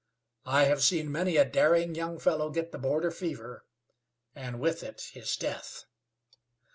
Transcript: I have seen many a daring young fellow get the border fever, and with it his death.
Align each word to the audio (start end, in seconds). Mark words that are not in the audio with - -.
I 0.47 0.63
have 0.63 0.81
seen 0.81 1.11
many 1.11 1.37
a 1.37 1.45
daring 1.45 1.93
young 1.93 2.17
fellow 2.17 2.49
get 2.49 2.71
the 2.71 2.79
border 2.79 3.11
fever, 3.11 3.65
and 4.33 4.59
with 4.59 4.81
it 4.81 5.11
his 5.13 5.35
death. 5.37 5.83